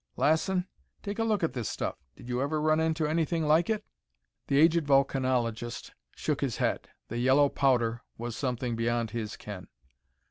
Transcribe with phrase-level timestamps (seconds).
[0.17, 0.67] Lassen,
[1.03, 1.95] take a look at this stuff.
[2.15, 3.85] Did you ever run into anything like it?"
[4.47, 6.89] The aged volcanologist shook his head.
[7.09, 9.67] The yellow powder was something beyond his ken.